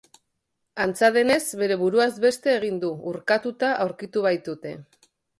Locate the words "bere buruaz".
1.59-2.07